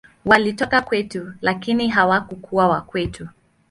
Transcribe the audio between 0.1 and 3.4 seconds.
Walitoka kwetu, lakini hawakuwa wa kwetu.